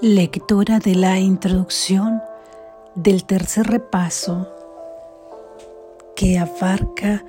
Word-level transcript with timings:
Lectura 0.00 0.78
de 0.78 0.94
la 0.94 1.18
introducción 1.18 2.22
del 2.94 3.24
tercer 3.24 3.66
repaso 3.66 4.48
que 6.14 6.38
abarca 6.38 7.24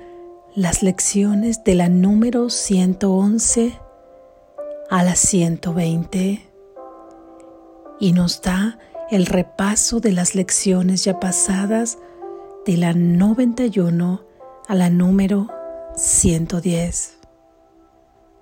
las 0.54 0.80
lecciones 0.84 1.64
de 1.64 1.74
la 1.74 1.88
número 1.88 2.48
111 2.48 3.76
a 4.88 5.02
la 5.02 5.16
120 5.16 6.48
y 7.98 8.12
nos 8.12 8.40
da 8.40 8.78
el 9.10 9.26
repaso 9.26 9.98
de 9.98 10.12
las 10.12 10.36
lecciones 10.36 11.02
ya 11.02 11.18
pasadas 11.18 11.98
de 12.66 12.76
la 12.76 12.92
91 12.92 14.22
a 14.68 14.74
la 14.76 14.90
número 14.90 15.48
110. 15.96 17.18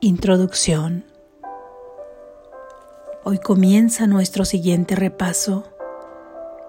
Introducción. 0.00 1.17
Hoy 3.30 3.40
comienza 3.40 4.06
nuestro 4.06 4.46
siguiente 4.46 4.96
repaso. 4.96 5.64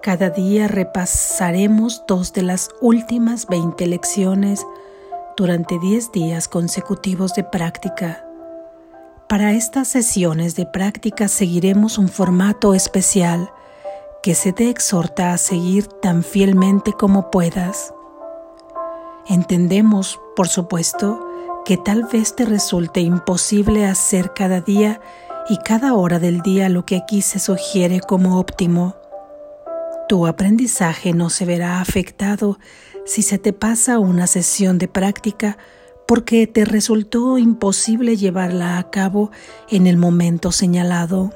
Cada 0.02 0.28
día 0.28 0.68
repasaremos 0.68 2.04
dos 2.06 2.34
de 2.34 2.42
las 2.42 2.68
últimas 2.82 3.46
20 3.46 3.86
lecciones 3.86 4.66
durante 5.38 5.78
10 5.78 6.12
días 6.12 6.48
consecutivos 6.48 7.32
de 7.32 7.44
práctica. 7.44 8.26
Para 9.26 9.52
estas 9.52 9.88
sesiones 9.88 10.54
de 10.54 10.66
práctica 10.66 11.28
seguiremos 11.28 11.96
un 11.96 12.10
formato 12.10 12.74
especial 12.74 13.50
que 14.22 14.34
se 14.34 14.52
te 14.52 14.68
exhorta 14.68 15.32
a 15.32 15.38
seguir 15.38 15.86
tan 15.86 16.22
fielmente 16.22 16.92
como 16.92 17.30
puedas. 17.30 17.94
Entendemos, 19.26 20.20
por 20.36 20.48
supuesto, 20.48 21.26
que 21.64 21.78
tal 21.78 22.04
vez 22.04 22.36
te 22.36 22.44
resulte 22.44 23.00
imposible 23.00 23.86
hacer 23.86 24.34
cada 24.34 24.60
día 24.60 25.00
y 25.50 25.56
cada 25.56 25.94
hora 25.94 26.20
del 26.20 26.42
día 26.42 26.68
lo 26.68 26.86
que 26.86 26.96
aquí 26.96 27.22
se 27.22 27.40
sugiere 27.40 27.98
como 27.98 28.38
óptimo. 28.38 28.94
Tu 30.08 30.28
aprendizaje 30.28 31.12
no 31.12 31.28
se 31.28 31.44
verá 31.44 31.80
afectado 31.80 32.60
si 33.04 33.22
se 33.22 33.36
te 33.36 33.52
pasa 33.52 33.98
una 33.98 34.28
sesión 34.28 34.78
de 34.78 34.86
práctica 34.86 35.58
porque 36.06 36.46
te 36.46 36.64
resultó 36.64 37.36
imposible 37.36 38.16
llevarla 38.16 38.78
a 38.78 38.90
cabo 38.90 39.32
en 39.68 39.88
el 39.88 39.96
momento 39.96 40.52
señalado. 40.52 41.32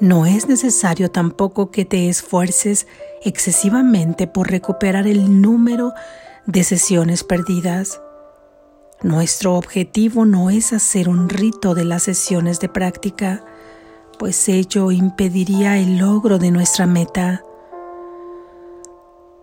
No 0.00 0.24
es 0.24 0.48
necesario 0.48 1.10
tampoco 1.10 1.70
que 1.70 1.84
te 1.84 2.08
esfuerces 2.08 2.86
excesivamente 3.22 4.26
por 4.26 4.50
recuperar 4.50 5.06
el 5.06 5.42
número 5.42 5.92
de 6.46 6.64
sesiones 6.64 7.22
perdidas. 7.22 8.00
Nuestro 9.02 9.56
objetivo 9.56 10.24
no 10.24 10.48
es 10.48 10.72
hacer 10.72 11.08
un 11.08 11.28
rito 11.28 11.74
de 11.74 11.84
las 11.84 12.04
sesiones 12.04 12.60
de 12.60 12.68
práctica, 12.68 13.44
pues 14.16 14.48
ello 14.48 14.92
impediría 14.92 15.76
el 15.76 15.98
logro 15.98 16.38
de 16.38 16.52
nuestra 16.52 16.86
meta. 16.86 17.42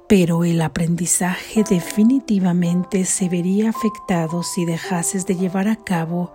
Pero 0.07 0.45
el 0.45 0.61
aprendizaje 0.61 1.65
definitivamente 1.69 3.03
se 3.03 3.27
vería 3.27 3.69
afectado 3.69 4.43
si 4.43 4.63
dejases 4.63 5.25
de 5.25 5.35
llevar 5.35 5.67
a 5.67 5.75
cabo 5.75 6.31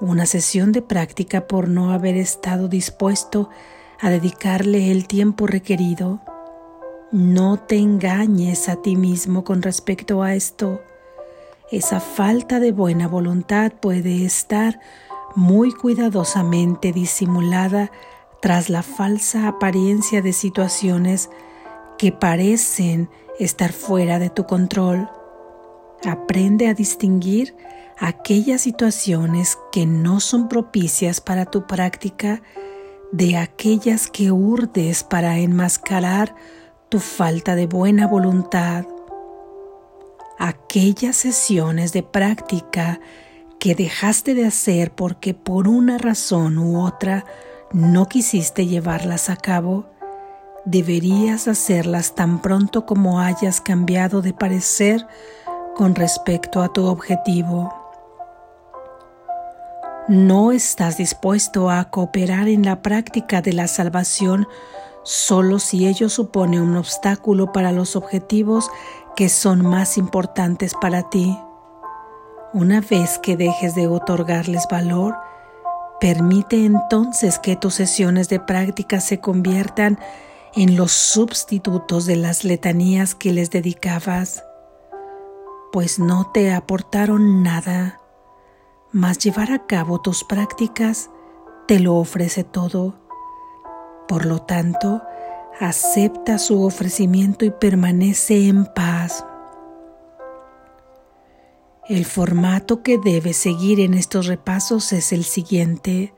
una 0.00 0.24
sesión 0.24 0.70
de 0.70 0.82
práctica 0.82 1.48
por 1.48 1.68
no 1.68 1.90
haber 1.90 2.16
estado 2.16 2.68
dispuesto 2.68 3.50
a 3.98 4.08
dedicarle 4.08 4.92
el 4.92 5.08
tiempo 5.08 5.48
requerido. 5.48 6.20
No 7.10 7.58
te 7.58 7.76
engañes 7.76 8.68
a 8.68 8.76
ti 8.76 8.94
mismo 8.94 9.42
con 9.42 9.62
respecto 9.62 10.22
a 10.22 10.36
esto. 10.36 10.80
Esa 11.70 12.00
falta 12.00 12.58
de 12.58 12.72
buena 12.72 13.06
voluntad 13.06 13.70
puede 13.70 14.24
estar 14.24 14.80
muy 15.36 15.72
cuidadosamente 15.72 16.92
disimulada 16.92 17.92
tras 18.42 18.70
la 18.70 18.82
falsa 18.82 19.46
apariencia 19.46 20.20
de 20.20 20.32
situaciones 20.32 21.30
que 21.96 22.10
parecen 22.10 23.08
estar 23.38 23.72
fuera 23.72 24.18
de 24.18 24.30
tu 24.30 24.46
control. 24.46 25.08
Aprende 26.04 26.66
a 26.66 26.74
distinguir 26.74 27.54
aquellas 28.00 28.62
situaciones 28.62 29.56
que 29.70 29.86
no 29.86 30.18
son 30.18 30.48
propicias 30.48 31.20
para 31.20 31.44
tu 31.44 31.68
práctica 31.68 32.42
de 33.12 33.36
aquellas 33.36 34.08
que 34.08 34.32
urdes 34.32 35.04
para 35.04 35.38
enmascarar 35.38 36.34
tu 36.88 36.98
falta 36.98 37.54
de 37.54 37.66
buena 37.66 38.08
voluntad 38.08 38.86
aquellas 40.40 41.16
sesiones 41.16 41.92
de 41.92 42.02
práctica 42.02 42.98
que 43.60 43.74
dejaste 43.74 44.34
de 44.34 44.46
hacer 44.46 44.90
porque 44.90 45.34
por 45.34 45.68
una 45.68 45.98
razón 45.98 46.56
u 46.56 46.82
otra 46.82 47.26
no 47.72 48.06
quisiste 48.06 48.66
llevarlas 48.66 49.28
a 49.28 49.36
cabo, 49.36 49.84
deberías 50.64 51.46
hacerlas 51.46 52.14
tan 52.14 52.40
pronto 52.40 52.86
como 52.86 53.20
hayas 53.20 53.60
cambiado 53.60 54.22
de 54.22 54.32
parecer 54.32 55.06
con 55.76 55.94
respecto 55.94 56.62
a 56.62 56.72
tu 56.72 56.86
objetivo. 56.86 57.74
No 60.08 60.52
estás 60.52 60.96
dispuesto 60.96 61.70
a 61.70 61.90
cooperar 61.90 62.48
en 62.48 62.64
la 62.64 62.80
práctica 62.80 63.42
de 63.42 63.52
la 63.52 63.68
salvación 63.68 64.48
solo 65.02 65.58
si 65.58 65.86
ello 65.86 66.08
supone 66.08 66.60
un 66.60 66.76
obstáculo 66.76 67.52
para 67.52 67.72
los 67.72 67.96
objetivos 67.96 68.70
que 69.16 69.28
son 69.28 69.64
más 69.64 69.98
importantes 69.98 70.74
para 70.80 71.08
ti. 71.10 71.38
Una 72.52 72.80
vez 72.80 73.18
que 73.18 73.36
dejes 73.36 73.74
de 73.74 73.86
otorgarles 73.86 74.66
valor, 74.70 75.16
permite 76.00 76.64
entonces 76.64 77.38
que 77.38 77.56
tus 77.56 77.74
sesiones 77.74 78.28
de 78.28 78.40
práctica 78.40 79.00
se 79.00 79.20
conviertan 79.20 79.98
en 80.54 80.76
los 80.76 80.92
sustitutos 80.92 82.06
de 82.06 82.16
las 82.16 82.42
letanías 82.44 83.14
que 83.14 83.32
les 83.32 83.50
dedicabas, 83.50 84.44
pues 85.72 85.98
no 85.98 86.30
te 86.32 86.52
aportaron 86.52 87.42
nada, 87.42 88.00
mas 88.90 89.18
llevar 89.18 89.52
a 89.52 89.66
cabo 89.66 90.00
tus 90.00 90.24
prácticas 90.24 91.10
te 91.68 91.78
lo 91.78 91.94
ofrece 91.94 92.42
todo. 92.42 92.98
Por 94.08 94.26
lo 94.26 94.40
tanto, 94.40 95.02
acepta 95.58 96.38
su 96.38 96.62
ofrecimiento 96.62 97.44
y 97.44 97.50
permanece 97.50 98.48
en 98.48 98.66
paz. 98.66 99.24
El 101.88 102.04
formato 102.04 102.82
que 102.82 102.98
debes 102.98 103.36
seguir 103.36 103.80
en 103.80 103.94
estos 103.94 104.26
repasos 104.26 104.92
es 104.92 105.12
el 105.12 105.24
siguiente. 105.24 106.14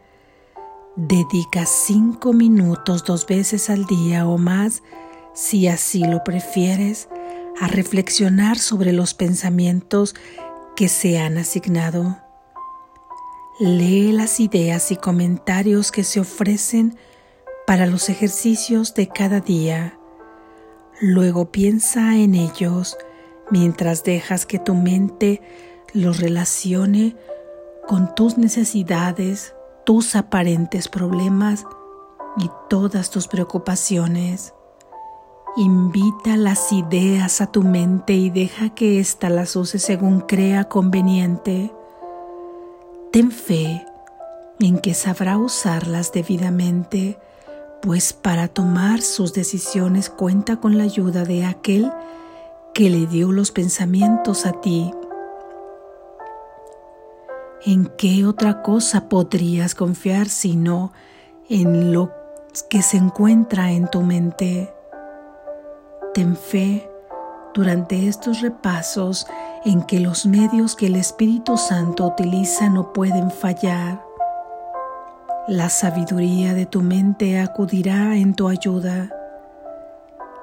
Dedica 0.97 1.65
cinco 1.65 2.35
minutos 2.35 3.05
dos 3.05 3.27
veces 3.27 3.71
al 3.71 3.87
día 3.87 4.27
o 4.27 4.37
más, 4.37 4.83
si 5.33 5.69
así 5.69 6.05
lo 6.05 6.23
prefieres, 6.25 7.09
a 7.59 7.69
reflexionar 7.69 8.59
sobre 8.59 8.93
los 8.93 9.15
pensamientos 9.15 10.15
que 10.77 10.89
se 10.89 11.19
han 11.19 11.39
asignado. 11.39 12.19
Lee 13.59 14.13
las 14.13 14.41
ideas 14.41 14.91
y 14.91 14.97
comentarios 14.97 15.93
que 15.93 16.05
se 16.05 16.21
ofrecen 16.21 16.99
para 17.73 17.87
los 17.87 18.11
ejercicios 18.11 18.93
de 18.93 19.09
cada 19.09 19.41
día. 19.41 19.99
Luego 21.01 21.51
piensa 21.51 22.19
en 22.19 22.35
ellos 22.35 22.99
mientras 23.51 24.05
dejas 24.05 24.45
que 24.45 24.59
tu 24.59 24.75
mente 24.75 25.41
los 25.95 26.21
relacione 26.21 27.17
con 27.89 28.15
tus 28.15 28.37
necesidades, 28.37 29.55
tus 29.87 30.17
aparentes 30.17 30.89
problemas 30.89 31.65
y 32.37 32.51
todas 32.69 33.09
tus 33.09 33.27
preocupaciones. 33.27 34.53
Invita 35.57 36.37
las 36.37 36.73
ideas 36.73 37.41
a 37.41 37.47
tu 37.47 37.63
mente 37.63 38.13
y 38.13 38.29
deja 38.29 38.75
que 38.75 39.01
ésta 39.01 39.31
las 39.31 39.57
use 39.57 39.79
según 39.79 40.21
crea 40.21 40.65
conveniente. 40.65 41.73
Ten 43.13 43.31
fe 43.31 43.87
en 44.61 44.79
que 44.79 44.93
sabrá 44.93 45.39
usarlas 45.39 46.13
debidamente 46.13 47.19
pues 47.83 48.13
para 48.13 48.47
tomar 48.47 49.03
sus 49.03 49.35
decisiones 49.35 50.09
cuenta 50.09 50.57
con 50.57 50.79
la 50.79 50.85
ayuda 50.85 51.25
de 51.25 51.45
aquel 51.45 51.93
que 52.73 52.89
le 52.89 53.07
dio 53.07 53.33
los 53.33 53.51
pensamientos 53.51 54.47
a 54.47 54.53
ti. 54.53 54.93
¿En 57.67 57.87
qué 57.99 58.25
otra 58.25 58.63
cosa 58.63 59.09
podrías 59.09 59.75
confiar 59.75 60.29
sino 60.29 60.93
en 61.49 61.93
lo 61.93 62.13
que 62.71 62.83
se 62.83 62.99
encuentra 62.99 63.73
en 63.73 63.89
tu 63.89 64.01
mente? 64.03 64.73
Ten 66.15 66.37
fe 66.37 66.89
durante 67.53 68.07
estos 68.07 68.43
repasos 68.43 69.27
en 69.65 69.83
que 69.83 69.99
los 69.99 70.25
medios 70.25 70.77
que 70.77 70.87
el 70.87 70.97
Espíritu 70.97 71.57
Santo 71.57 72.07
utiliza 72.07 72.69
no 72.69 72.93
pueden 72.93 73.31
fallar 73.31 74.12
la 75.49 75.69
sabiduría 75.69 76.55
de 76.55 76.67
tu 76.67 76.83
mente 76.83 77.41
acudirá 77.41 78.17
en 78.17 78.35
tu 78.35 78.49
ayuda. 78.49 79.11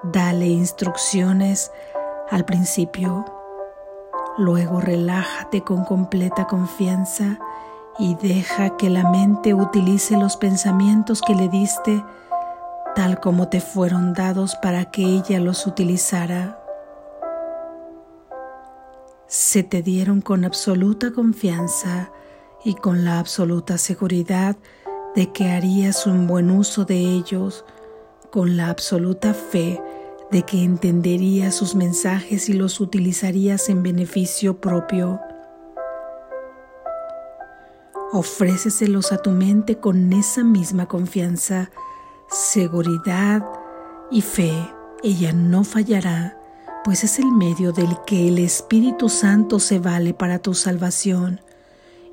Dale 0.03 0.47
instrucciones 0.47 1.71
al 2.29 2.43
principio. 2.43 3.25
Luego 4.37 4.81
relájate 4.81 5.61
con 5.63 5.85
completa 5.85 6.47
confianza 6.47 7.39
y 7.97 8.15
deja 8.15 8.75
que 8.77 8.89
la 8.89 9.09
mente 9.09 9.53
utilice 9.53 10.17
los 10.17 10.35
pensamientos 10.37 11.21
que 11.21 11.35
le 11.35 11.47
diste 11.47 12.03
tal 12.95 13.19
como 13.21 13.47
te 13.47 13.61
fueron 13.61 14.13
dados 14.13 14.55
para 14.61 14.85
que 14.85 15.03
ella 15.03 15.39
los 15.39 15.65
utilizara. 15.65 16.61
Se 19.27 19.63
te 19.63 19.81
dieron 19.81 20.21
con 20.21 20.43
absoluta 20.43 21.11
confianza 21.11 22.11
y 22.65 22.73
con 22.75 23.05
la 23.05 23.19
absoluta 23.19 23.77
seguridad 23.77 24.57
de 25.15 25.31
que 25.31 25.49
harías 25.49 26.05
un 26.05 26.27
buen 26.27 26.51
uso 26.51 26.85
de 26.85 26.97
ellos, 26.97 27.65
con 28.31 28.57
la 28.57 28.69
absoluta 28.69 29.33
fe 29.33 29.81
de 30.31 30.43
que 30.43 30.63
entenderías 30.63 31.55
sus 31.55 31.75
mensajes 31.75 32.49
y 32.49 32.53
los 32.53 32.79
utilizarías 32.79 33.69
en 33.69 33.81
beneficio 33.81 34.61
propio. 34.61 35.19
Ofréceselos 38.11 39.11
a 39.11 39.17
tu 39.17 39.31
mente 39.31 39.79
con 39.79 40.13
esa 40.13 40.43
misma 40.43 40.87
confianza, 40.87 41.71
seguridad 42.29 43.43
y 44.11 44.21
fe. 44.21 44.53
Ella 45.03 45.33
no 45.33 45.63
fallará, 45.63 46.37
pues 46.83 47.03
es 47.03 47.19
el 47.19 47.31
medio 47.31 47.71
del 47.71 47.97
que 48.05 48.27
el 48.27 48.39
Espíritu 48.39 49.09
Santo 49.09 49.59
se 49.59 49.79
vale 49.79 50.13
para 50.13 50.39
tu 50.39 50.53
salvación. 50.53 51.41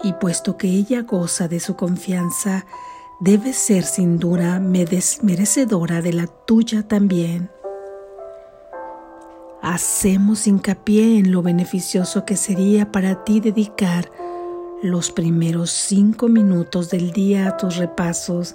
Y 0.02 0.12
puesto 0.14 0.56
que 0.56 0.68
ella 0.68 1.02
goza 1.02 1.48
de 1.48 1.60
su 1.60 1.76
confianza, 1.76 2.66
debe 3.20 3.52
ser 3.52 3.84
sin 3.84 4.18
duda 4.18 4.60
merecedora 4.60 6.02
de 6.02 6.12
la 6.12 6.26
tuya 6.26 6.86
también. 6.86 7.50
Hacemos 9.62 10.46
hincapié 10.46 11.18
en 11.18 11.32
lo 11.32 11.42
beneficioso 11.42 12.24
que 12.24 12.36
sería 12.36 12.92
para 12.92 13.24
ti 13.24 13.40
dedicar 13.40 14.10
los 14.82 15.10
primeros 15.10 15.70
cinco 15.70 16.28
minutos 16.28 16.90
del 16.90 17.12
día 17.12 17.48
a 17.48 17.56
tus 17.56 17.76
repasos, 17.76 18.54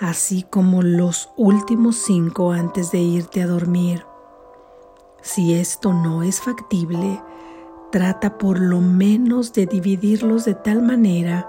así 0.00 0.42
como 0.42 0.82
los 0.82 1.30
últimos 1.36 1.96
cinco 1.96 2.52
antes 2.52 2.90
de 2.90 2.98
irte 2.98 3.42
a 3.42 3.46
dormir. 3.46 4.04
Si 5.20 5.54
esto 5.54 5.92
no 5.92 6.22
es 6.22 6.40
factible, 6.40 7.22
trata 7.92 8.38
por 8.38 8.58
lo 8.58 8.80
menos 8.80 9.52
de 9.52 9.66
dividirlos 9.66 10.44
de 10.46 10.54
tal 10.54 10.82
manera 10.82 11.48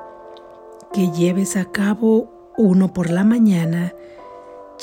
que 0.93 1.09
lleves 1.09 1.57
a 1.57 1.71
cabo 1.71 2.51
uno 2.57 2.93
por 2.93 3.09
la 3.09 3.23
mañana 3.23 3.93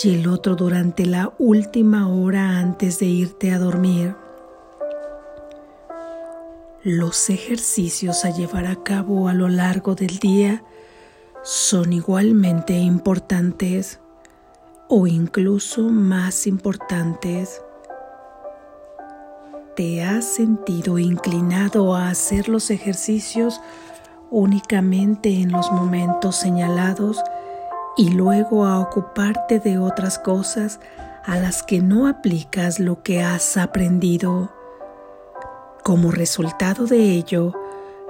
y 0.02 0.14
el 0.14 0.26
otro 0.26 0.56
durante 0.56 1.04
la 1.04 1.34
última 1.38 2.08
hora 2.08 2.58
antes 2.58 2.98
de 2.98 3.06
irte 3.06 3.52
a 3.52 3.58
dormir. 3.58 4.16
Los 6.82 7.28
ejercicios 7.28 8.24
a 8.24 8.30
llevar 8.30 8.64
a 8.66 8.82
cabo 8.82 9.28
a 9.28 9.34
lo 9.34 9.48
largo 9.48 9.94
del 9.94 10.18
día 10.18 10.64
son 11.42 11.92
igualmente 11.92 12.72
importantes 12.78 14.00
o 14.88 15.06
incluso 15.06 15.82
más 15.82 16.46
importantes. 16.46 17.60
¿Te 19.80 20.02
has 20.02 20.26
sentido 20.26 20.98
inclinado 20.98 21.94
a 21.94 22.10
hacer 22.10 22.50
los 22.50 22.70
ejercicios 22.70 23.62
únicamente 24.30 25.40
en 25.40 25.52
los 25.52 25.72
momentos 25.72 26.36
señalados 26.36 27.18
y 27.96 28.10
luego 28.10 28.66
a 28.66 28.78
ocuparte 28.78 29.58
de 29.58 29.78
otras 29.78 30.18
cosas 30.18 30.80
a 31.24 31.38
las 31.38 31.62
que 31.62 31.80
no 31.80 32.08
aplicas 32.08 32.78
lo 32.78 33.02
que 33.02 33.22
has 33.22 33.56
aprendido? 33.56 34.52
Como 35.82 36.10
resultado 36.10 36.84
de 36.84 37.12
ello, 37.12 37.54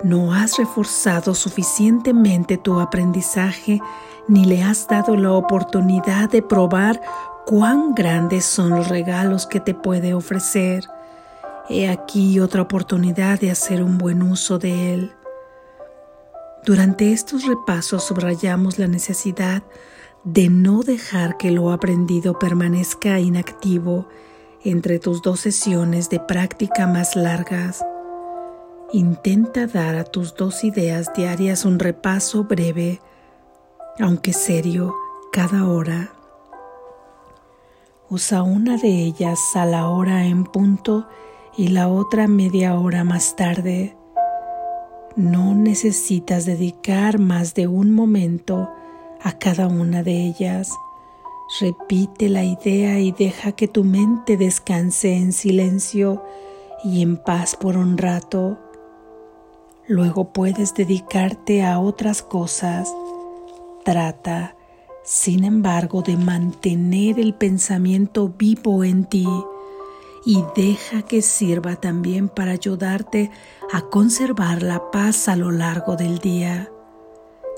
no 0.03 0.35
has 0.35 0.59
reforzado 0.59 1.37
suficientemente 1.37 2.59
tu 2.59 2.81
aprendizaje 2.81 3.81
ni 4.27 4.45
le 4.45 4.65
has 4.65 4.89
dado 4.89 5.15
la 5.15 5.31
oportunidad 5.31 6.31
de 6.31 6.43
probar 6.43 7.01
cuán 7.47 7.95
grandes 7.95 8.45
son 8.45 8.71
los 8.71 8.89
regalos 8.89 9.47
que 9.47 9.61
te 9.61 9.73
puede 9.73 10.15
ofrecer. 10.15 10.83
He 11.73 11.89
aquí 11.89 12.41
otra 12.41 12.63
oportunidad 12.63 13.39
de 13.39 13.53
hacer 13.53 13.85
un 13.85 13.97
buen 13.97 14.23
uso 14.23 14.59
de 14.59 14.93
él. 14.93 15.13
Durante 16.67 17.13
estos 17.13 17.47
repasos 17.47 18.03
subrayamos 18.03 18.81
la 18.81 18.89
necesidad 18.89 19.63
de 20.25 20.49
no 20.49 20.83
dejar 20.83 21.37
que 21.37 21.53
lo 21.53 21.71
aprendido 21.71 22.41
permanezca 22.41 23.21
inactivo 23.21 24.09
entre 24.65 24.99
tus 24.99 25.23
dos 25.23 25.39
sesiones 25.39 26.11
de 26.11 26.19
práctica 26.19 26.89
más 26.89 27.15
largas. 27.15 27.85
Intenta 28.93 29.69
dar 29.69 29.95
a 29.95 30.03
tus 30.03 30.35
dos 30.35 30.65
ideas 30.65 31.13
diarias 31.15 31.65
un 31.65 31.79
repaso 31.79 32.43
breve, 32.43 33.01
aunque 34.01 34.33
serio, 34.33 34.93
cada 35.31 35.69
hora. 35.69 36.11
Usa 38.09 38.43
una 38.43 38.77
de 38.77 38.89
ellas 38.89 39.39
a 39.55 39.65
la 39.67 39.89
hora 39.89 40.25
en 40.25 40.43
punto 40.43 41.07
y 41.57 41.69
la 41.69 41.89
otra 41.89 42.29
media 42.29 42.79
hora 42.79 43.05
más 43.05 43.37
tarde. 43.37 43.97
No 45.17 45.55
necesitas 45.55 46.47
dedicar 46.47 47.19
más 47.19 47.55
de 47.55 47.67
un 47.67 47.91
momento 47.91 48.71
a 49.21 49.33
cada 49.33 49.67
una 49.67 50.03
de 50.03 50.25
ellas. 50.27 50.73
Repite 51.61 52.29
la 52.29 52.45
idea 52.45 53.01
y 53.01 53.13
deja 53.13 53.53
que 53.53 53.67
tu 53.67 53.85
mente 53.85 54.37
descanse 54.37 55.15
en 55.15 55.33
silencio 55.33 56.23
y 56.85 57.03
en 57.03 57.17
paz 57.17 57.57
por 57.57 57.77
un 57.77 57.99
rato. 57.99 58.59
Luego 59.89 60.33
puedes 60.33 60.75
dedicarte 60.75 61.65
a 61.65 61.81
otras 61.81 62.23
cosas. 62.23 62.95
Trata, 63.85 64.55
sin 65.03 65.43
embargo, 65.43 66.03
de 66.03 66.17
mantener 66.17 67.19
el 67.19 67.35
pensamiento 67.35 68.29
vivo 68.29 68.85
en 68.85 69.05
ti 69.05 69.27
y 70.25 70.45
deja 70.55 71.03
que 71.03 71.23
sirva 71.23 71.77
también 71.77 72.29
para 72.29 72.53
ayudarte 72.53 73.31
a 73.73 73.83
conservar 73.83 74.63
la 74.63 74.91
paz 74.91 75.29
a 75.29 75.37
lo 75.37 75.51
largo 75.51 75.97
del 75.97 76.19
día. 76.19 76.71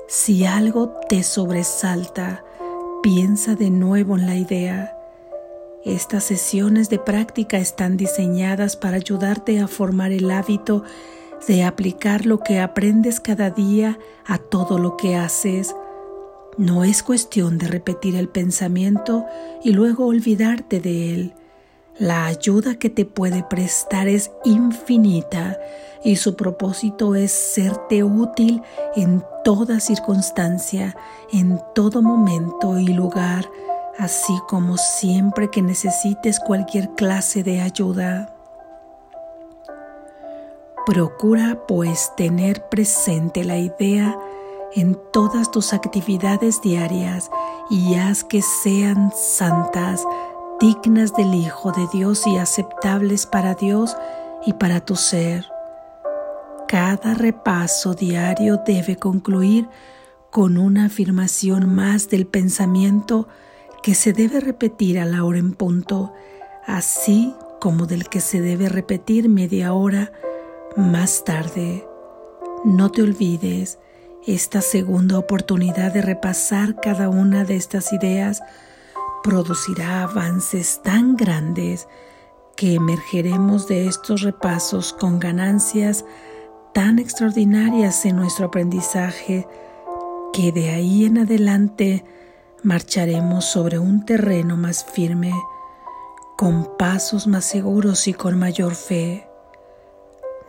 Si 0.07 0.45
algo 0.45 0.93
te 1.09 1.23
sobresalta, 1.23 2.43
Piensa 3.03 3.55
de 3.55 3.69
nuevo 3.69 4.15
en 4.15 4.25
la 4.25 4.37
idea. 4.37 4.97
Estas 5.83 6.23
sesiones 6.23 6.89
de 6.89 6.99
práctica 6.99 7.57
están 7.57 7.97
diseñadas 7.97 8.77
para 8.77 8.95
ayudarte 8.95 9.59
a 9.59 9.67
formar 9.67 10.13
el 10.13 10.31
hábito 10.31 10.85
de 11.45 11.65
aplicar 11.65 12.25
lo 12.25 12.39
que 12.39 12.61
aprendes 12.61 13.19
cada 13.19 13.49
día 13.49 13.99
a 14.25 14.37
todo 14.37 14.77
lo 14.77 14.95
que 14.95 15.17
haces. 15.17 15.75
No 16.57 16.85
es 16.85 17.03
cuestión 17.03 17.57
de 17.57 17.67
repetir 17.67 18.15
el 18.15 18.29
pensamiento 18.29 19.25
y 19.65 19.73
luego 19.73 20.05
olvidarte 20.05 20.79
de 20.79 21.13
él. 21.13 21.33
La 21.99 22.25
ayuda 22.25 22.75
que 22.75 22.89
te 22.89 23.05
puede 23.05 23.43
prestar 23.43 24.07
es 24.07 24.31
infinita 24.43 25.59
y 26.03 26.15
su 26.15 26.35
propósito 26.35 27.13
es 27.13 27.31
serte 27.31 28.03
útil 28.03 28.63
en 28.95 29.23
toda 29.43 29.79
circunstancia, 29.79 30.95
en 31.31 31.61
todo 31.75 32.01
momento 32.01 32.79
y 32.79 32.87
lugar, 32.87 33.47
así 33.99 34.33
como 34.47 34.77
siempre 34.77 35.51
que 35.51 35.61
necesites 35.61 36.39
cualquier 36.39 36.89
clase 36.95 37.43
de 37.43 37.61
ayuda. 37.61 38.33
Procura 40.87 41.59
pues 41.67 42.11
tener 42.17 42.67
presente 42.69 43.43
la 43.43 43.57
idea 43.57 44.17
en 44.75 44.99
todas 45.13 45.51
tus 45.51 45.73
actividades 45.73 46.59
diarias 46.61 47.29
y 47.69 47.95
haz 47.95 48.23
que 48.23 48.41
sean 48.41 49.11
santas, 49.15 50.03
dignas 50.63 51.13
del 51.13 51.35
Hijo 51.35 51.73
de 51.73 51.89
Dios 51.91 52.25
y 52.25 52.37
aceptables 52.37 53.25
para 53.25 53.53
Dios 53.53 53.97
y 54.45 54.53
para 54.53 54.79
tu 54.79 54.95
ser. 54.95 55.45
Cada 56.69 57.15
repaso 57.15 57.93
diario 57.95 58.61
debe 58.65 58.95
concluir 58.95 59.67
con 60.31 60.57
una 60.57 60.85
afirmación 60.85 61.75
más 61.75 62.07
del 62.07 62.25
pensamiento 62.25 63.27
que 63.81 63.93
se 63.93 64.13
debe 64.13 64.39
repetir 64.39 64.99
a 64.99 65.05
la 65.05 65.25
hora 65.25 65.37
en 65.37 65.51
punto, 65.51 66.13
así 66.65 67.35
como 67.59 67.85
del 67.85 68.07
que 68.07 68.21
se 68.21 68.39
debe 68.39 68.69
repetir 68.69 69.27
media 69.27 69.73
hora 69.73 70.13
más 70.77 71.25
tarde. 71.25 71.85
No 72.63 72.89
te 72.89 73.01
olvides, 73.01 73.79
esta 74.25 74.61
segunda 74.61 75.19
oportunidad 75.19 75.91
de 75.91 76.01
repasar 76.01 76.79
cada 76.79 77.09
una 77.09 77.43
de 77.43 77.57
estas 77.57 77.91
ideas 77.91 78.41
producirá 79.23 80.03
avances 80.03 80.81
tan 80.83 81.15
grandes 81.15 81.87
que 82.55 82.75
emergeremos 82.75 83.67
de 83.67 83.87
estos 83.87 84.21
repasos 84.21 84.93
con 84.93 85.19
ganancias 85.19 86.05
tan 86.73 86.99
extraordinarias 86.99 88.05
en 88.05 88.17
nuestro 88.17 88.47
aprendizaje 88.47 89.47
que 90.33 90.51
de 90.51 90.69
ahí 90.71 91.05
en 91.05 91.19
adelante 91.19 92.03
marcharemos 92.63 93.45
sobre 93.45 93.79
un 93.79 94.05
terreno 94.05 94.57
más 94.57 94.83
firme, 94.83 95.31
con 96.37 96.77
pasos 96.77 97.27
más 97.27 97.45
seguros 97.45 98.07
y 98.07 98.13
con 98.13 98.37
mayor 98.37 98.75
fe. 98.75 99.27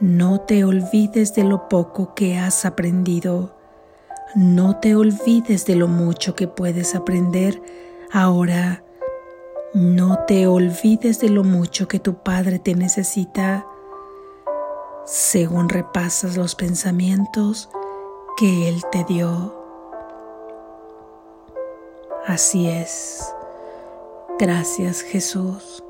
No 0.01 0.41
te 0.41 0.65
olvides 0.65 1.35
de 1.35 1.45
lo 1.45 1.69
poco 1.69 2.15
que 2.15 2.39
has 2.39 2.65
aprendido. 2.65 3.55
no 4.35 4.79
te 4.79 4.97
olvides 4.97 5.65
de 5.65 5.77
lo 5.77 5.87
mucho 5.87 6.35
que 6.35 6.49
puedes 6.49 6.97
aprender 6.97 7.63
ahora. 8.13 8.85
No 9.75 10.21
te 10.27 10.47
olvides 10.47 11.21
de 11.21 11.29
lo 11.29 11.43
mucho 11.43 11.89
que 11.89 11.99
tu 11.99 12.15
Padre 12.23 12.61
te 12.61 12.77
necesita 12.77 13.67
según 15.05 15.69
repasas 15.69 16.37
los 16.37 16.55
pensamientos 16.55 17.69
que 18.37 18.69
Él 18.69 18.83
te 18.91 19.05
dio. 19.05 19.55
Así 22.27 22.69
es. 22.69 23.35
Gracias 24.39 25.03
Jesús. 25.03 25.84